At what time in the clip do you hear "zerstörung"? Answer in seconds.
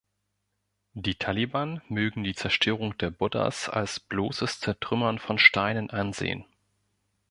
2.33-2.97